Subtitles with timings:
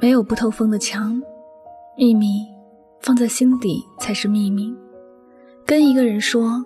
[0.00, 1.22] 没有不透风的墙，
[1.96, 2.46] 秘密
[3.00, 4.74] 放在心底才是秘密。
[5.64, 6.64] 跟一个人说，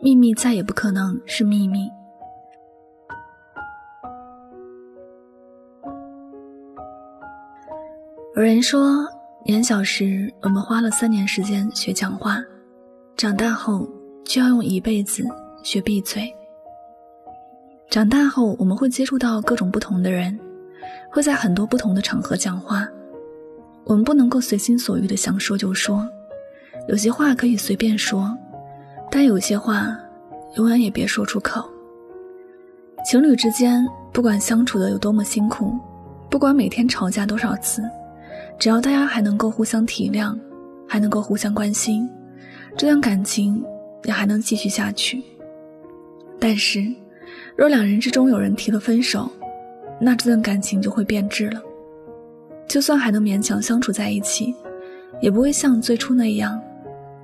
[0.00, 1.88] 秘密再也不可能是秘密。
[8.34, 9.06] 有人说，
[9.46, 12.42] 年小时我们花了三年时间学讲话，
[13.16, 13.88] 长大后
[14.24, 15.24] 就要用一辈子
[15.62, 16.34] 学闭嘴。
[17.94, 20.36] 长大后我们会接触到各种不同的人。
[21.12, 22.88] 会在很多不同的场合讲话，
[23.84, 26.04] 我们不能够随心所欲的想说就说，
[26.88, 28.36] 有些话可以随便说，
[29.12, 29.96] 但有些话
[30.56, 31.70] 永远也别说出口。
[33.06, 35.78] 情侣之间，不管相处的有多么辛苦，
[36.28, 37.80] 不管每天吵架多少次，
[38.58, 40.36] 只要大家还能够互相体谅，
[40.88, 42.10] 还能够互相关心，
[42.76, 43.64] 这段感情
[44.02, 45.22] 也还能继续下去。
[46.40, 46.92] 但是，
[47.56, 49.30] 若两人之中有人提了分手，
[50.00, 51.62] 那这段感情就会变质了，
[52.66, 54.54] 就算还能勉强相处在一起，
[55.20, 56.60] 也不会像最初那样，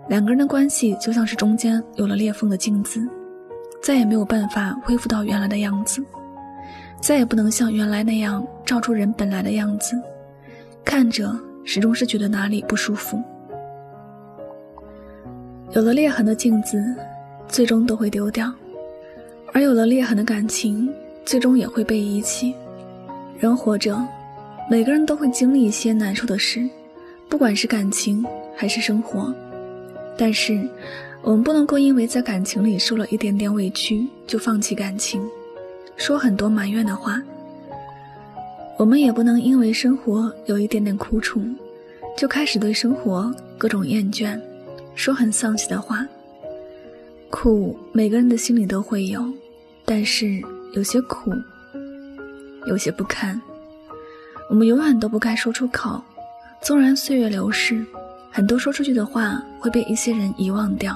[0.08, 3.01] 两个人的关系就像是中间有了裂缝的镜子，
[3.83, 6.01] 再也没有办法恢复到原来的样子，
[7.01, 10.01] 再也不能像原来那样照出人本来的样子，
[10.84, 13.20] 看着始终是觉得哪里不舒服。
[15.73, 16.81] 有了裂痕的镜子，
[17.48, 18.53] 最终都会丢掉，
[19.53, 20.93] 而有了裂痕的感情。
[21.23, 22.53] 最终也会被遗弃。
[23.39, 24.05] 人活着，
[24.69, 26.69] 每个人都会经历一些难受的事，
[27.29, 28.27] 不管是感情
[28.57, 29.33] 还是生活。
[30.19, 30.69] 但是，
[31.23, 35.23] 我们不能够因为在感情里受了一点点委屈就放弃感情，
[35.97, 37.23] 说很多埋怨的话。
[38.77, 41.41] 我们也不能因为生活有一点点苦楚，
[42.17, 44.37] 就开始对生活各种厌倦，
[44.97, 46.05] 说很丧气的话。
[47.31, 49.25] 苦，每个人的心里都会有，
[49.84, 50.41] 但是。
[50.73, 51.33] 有些苦，
[52.67, 53.42] 有些不堪，
[54.48, 56.01] 我们永远都不该说出口。
[56.62, 57.84] 纵然岁月流逝，
[58.30, 60.95] 很多说出去的话会被一些人遗忘掉，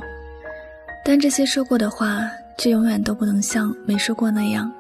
[1.05, 2.21] 但这些说过的话
[2.57, 4.71] 却永远都不能像没说过那样，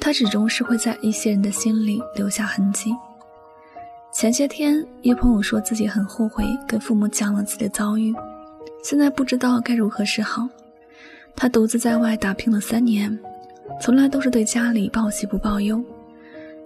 [0.00, 2.92] 它始终是会在一些人的心里留下痕迹。
[4.12, 8.12] 前些天，一朋友说自己很后悔跟父母讲了自己的遭遇，
[8.82, 10.48] 现在不知道该如何是好。
[11.36, 13.16] 他独自在外打拼了三年。
[13.80, 15.84] 从来都是对家里报喜不报忧，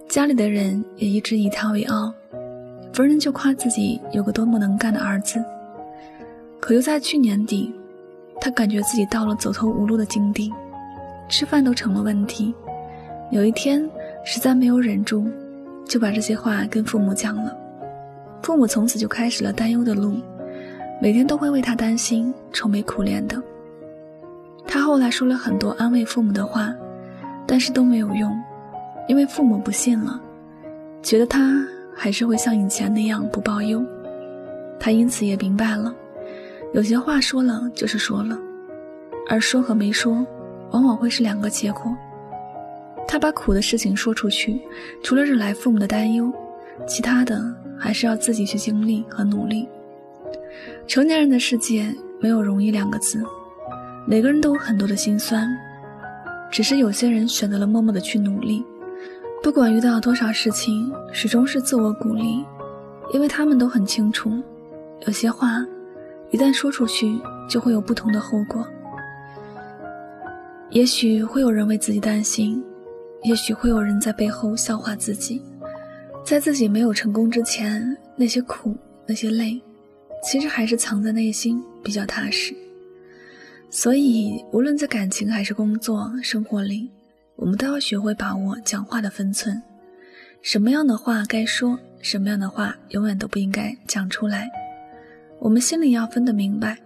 [0.09, 2.13] 家里的人也一直以他为傲，
[2.93, 5.43] 逢人就夸自己有个多么能干的儿子。
[6.61, 7.75] 可又在去年底，
[8.41, 10.53] 他感觉自己到了走投无路的境地，
[11.29, 12.55] 吃饭都成了问题。
[13.33, 13.91] 有一天，
[14.25, 15.27] 实在没有忍住，
[15.87, 17.57] 就把这些话跟父母讲了。
[18.43, 20.17] 父母从此就开始了担忧的路，
[21.01, 23.43] 每天都会为他担心，愁眉苦脸的。
[24.71, 26.73] 他后来说了很多安慰父母的话。
[27.47, 28.33] 但是都没有用，
[29.09, 30.21] 因为父母不信了，
[31.03, 33.85] 觉得他还是会像以前那样不报忧。
[34.79, 35.93] 他因此也明白了，
[36.73, 38.39] 有些话说了就是说了，
[39.29, 40.25] 而说和没说，
[40.71, 41.93] 往往会是两个结果。
[43.09, 44.63] 他把苦的事情说出去，
[45.03, 46.33] 除了惹来父母的担忧，
[46.87, 47.43] 其他的
[47.77, 49.69] 还是要自己去经历和努力。
[50.87, 53.25] 成年人的世界没有容易两个字，
[54.07, 55.49] 每个人都有很多的心酸。
[56.51, 58.65] 只是有些人选择了默默的去努力，
[59.41, 62.45] 不管遇到多少事情，始终是自我鼓励，
[63.13, 64.33] 因为他们都很清楚，
[65.07, 65.65] 有些话
[66.33, 68.67] 一旦说出去，就会有不同的后果。
[70.71, 72.61] 也许会有人为自己担心，
[73.23, 75.41] 也许会有人在背后笑话自己，
[76.25, 79.61] 在自己没有成功之前，那些苦，那些累，
[80.25, 82.53] 其实还是藏在内心比较踏实。
[83.73, 86.91] 所以，无论在感情还是工作、生活里，
[87.37, 89.63] 我们都要学会把握讲话的分寸。
[90.43, 94.49] 什么样的话该说，什么样的话永远都不应该讲出来。
[95.39, 96.77] 我们心里要分得明白，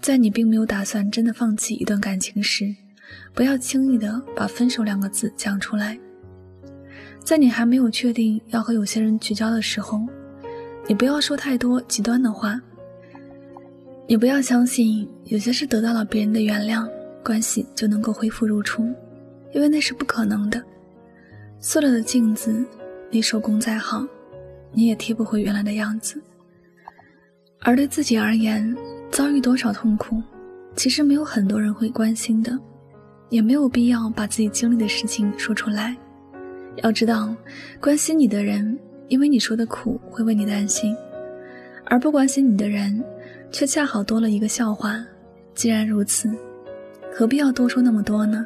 [0.00, 2.74] 在你并没有打算真的放弃一段感情时，
[3.34, 5.98] 不要轻易的把“分手”两个字讲出来。
[7.22, 10.00] 在你还没有确定要和有些人绝交的时候，
[10.88, 12.58] 你不要说太多极端的话。
[14.06, 16.86] 你不要相信有些事得到了别人的原谅，
[17.24, 18.84] 关系就能够恢复如初，
[19.54, 20.62] 因为那是不可能的。
[21.58, 22.62] 塑料的镜子，
[23.10, 24.06] 你手工再好，
[24.72, 26.22] 你也贴不回原来的样子。
[27.60, 28.76] 而对自己而言，
[29.10, 30.22] 遭遇多少痛苦，
[30.76, 32.58] 其实没有很多人会关心的，
[33.30, 35.96] 也没有必要把自己经历的事情说出来。
[36.82, 37.34] 要知道，
[37.80, 38.78] 关心你的人，
[39.08, 40.94] 因为你说的苦会为你担心，
[41.86, 43.02] 而不关心你的人。
[43.50, 45.04] 却恰好多了一个笑话。
[45.54, 46.28] 既然如此，
[47.14, 48.44] 何必要多说那么多呢？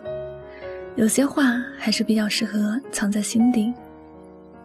[0.96, 3.72] 有些话还是比较适合藏在心底，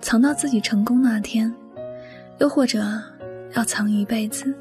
[0.01, 1.53] 藏到自己成功那天，
[2.39, 2.83] 又或者
[3.53, 4.53] 要藏一辈子。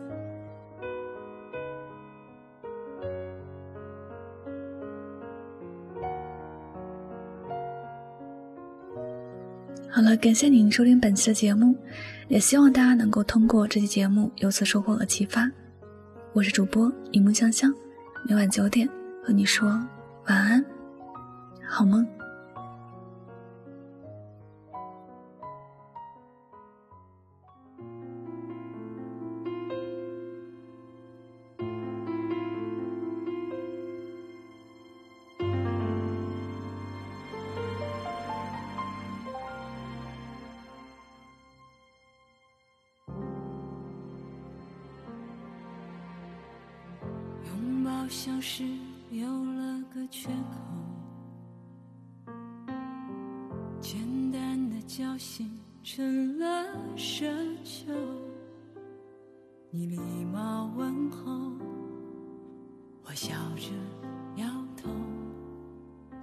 [9.88, 11.74] 好了，感谢您收听本期的节目，
[12.28, 15.50] 也希望大家能够通过这期节目有所收获和启发。
[16.34, 17.70] 我是主播一木香香，
[18.26, 18.88] 每晚九点
[19.22, 19.68] 和你说
[20.28, 20.64] 晚安，
[21.68, 22.06] 好梦。
[48.02, 48.64] 好像是
[49.12, 50.28] 有了个缺
[52.26, 52.34] 口，
[53.80, 53.96] 简
[54.32, 56.66] 单的交心成了
[56.96, 57.24] 奢
[57.62, 57.92] 求。
[59.70, 61.30] 你礼貌问候，
[63.04, 63.70] 我笑着
[64.34, 64.90] 摇头，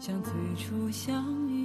[0.01, 1.58] 像最初相遇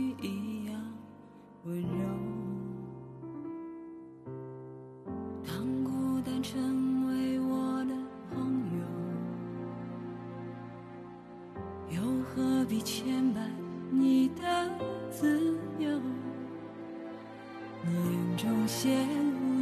[18.67, 18.88] 泄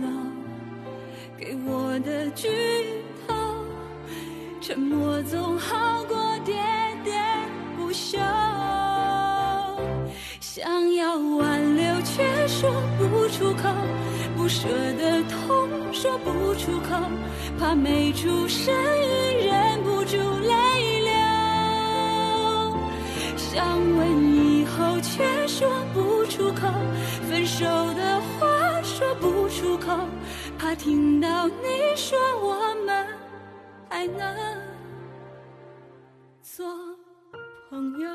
[0.01, 0.09] 露
[1.39, 2.49] 给我的剧
[3.27, 3.35] 透，
[4.61, 6.55] 沉默总好过喋
[7.05, 7.13] 喋
[7.77, 8.19] 不休。
[10.41, 13.69] 想要挽留却说不出口，
[14.37, 16.97] 不舍的痛说不出口，
[17.59, 20.92] 怕没出声音忍不住泪。
[23.55, 26.67] 想问以后却说不出口，
[27.29, 28.81] 分手的话。
[28.83, 29.95] 说不出口，
[30.59, 33.07] 怕听到你说我们
[33.91, 34.59] 还能
[36.43, 36.67] 做
[37.69, 38.09] 朋友。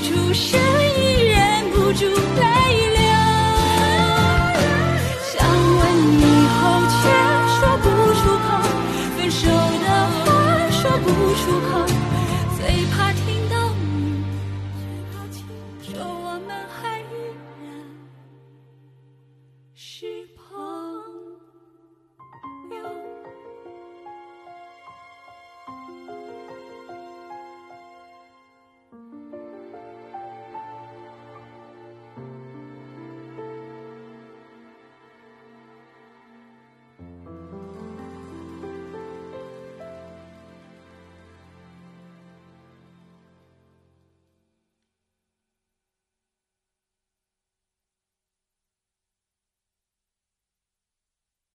[0.00, 0.60] 出声
[0.98, 2.12] 音，忍不住泪
[2.96, 3.00] 流。
[5.22, 5.34] 想
[5.78, 5.82] 问
[6.18, 6.20] 你